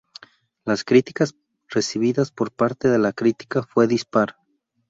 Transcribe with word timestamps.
Las 0.65 0.83
críticas 0.83 1.35
recibidas 1.67 2.31
por 2.31 2.51
parte 2.51 2.87
de 2.89 2.97
la 2.97 3.13
crítica 3.13 3.61
fue 3.61 3.85
dispar. 3.85 4.35